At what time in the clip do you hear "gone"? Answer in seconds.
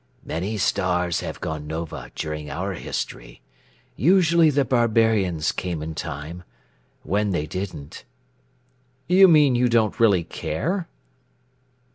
1.41-1.67